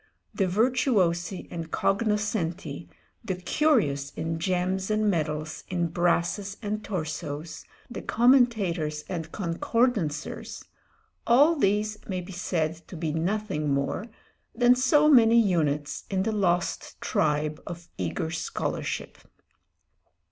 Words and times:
The 0.33 0.47
virtuosi 0.47 1.47
and 1.51 1.69
cognoscenti, 1.69 2.89
the 3.23 3.35
curious 3.35 4.09
in 4.09 4.39
gems 4.39 4.89
and 4.89 5.07
medals, 5.11 5.63
in 5.69 5.89
brasses 5.89 6.57
and 6.63 6.83
torsos, 6.83 7.65
the 7.87 8.01
commentators 8.01 9.03
and 9.07 9.31
concordancers, 9.31 10.63
all 11.27 11.55
these 11.55 11.99
may 12.07 12.19
be 12.19 12.31
said 12.31 12.77
to 12.87 12.97
be 12.97 13.13
nothing 13.13 13.71
more 13.71 14.07
than 14.55 14.73
so 14.73 15.07
many 15.07 15.39
units 15.39 16.05
in 16.09 16.23
the 16.23 16.31
lost 16.31 16.99
tribe 16.99 17.61
of 17.67 17.87
eager 17.99 18.31
scholarship. 18.31 19.19